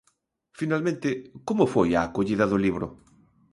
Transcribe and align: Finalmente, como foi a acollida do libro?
Finalmente, 0.59 1.09
como 1.47 1.71
foi 1.73 1.89
a 1.93 2.01
acollida 2.07 2.45
do 2.51 2.57
libro? 2.65 2.87